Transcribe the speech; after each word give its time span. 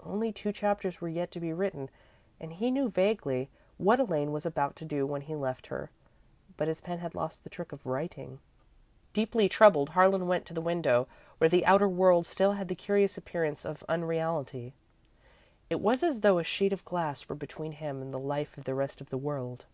Only 0.00 0.32
two 0.32 0.50
chapters 0.50 1.00
were 1.00 1.06
yet 1.06 1.30
to 1.30 1.38
be 1.38 1.52
written, 1.52 1.90
and 2.40 2.52
he 2.52 2.72
knew, 2.72 2.88
vaguely, 2.88 3.50
what 3.78 4.00
Elaine 4.00 4.32
was 4.32 4.44
about 4.44 4.74
to 4.74 4.84
do 4.84 5.06
when 5.06 5.20
he 5.20 5.36
left 5.36 5.68
her, 5.68 5.92
but 6.56 6.66
his 6.66 6.80
pen 6.80 6.98
had 6.98 7.14
lost 7.14 7.44
the 7.44 7.50
trick 7.50 7.70
of 7.70 7.86
writing. 7.86 8.40
Deeply 9.12 9.48
troubled, 9.48 9.90
Harlan 9.90 10.26
went 10.26 10.44
to 10.46 10.52
the 10.54 10.60
window, 10.60 11.06
where 11.38 11.48
the 11.48 11.64
outer 11.64 11.86
world 11.88 12.26
still 12.26 12.54
had 12.54 12.66
the 12.66 12.74
curious 12.74 13.16
appearance 13.16 13.64
of 13.64 13.84
unreality. 13.88 14.74
It 15.70 15.78
was 15.78 16.02
as 16.02 16.22
though 16.22 16.38
a 16.38 16.42
sheet 16.42 16.72
of 16.72 16.84
glass 16.84 17.28
were 17.28 17.36
between 17.36 17.70
him 17.70 18.02
and 18.02 18.12
the 18.12 18.18
life 18.18 18.58
of 18.58 18.64
the 18.64 18.74
rest 18.74 19.00
of 19.00 19.10
the 19.10 19.18
world. 19.18 19.66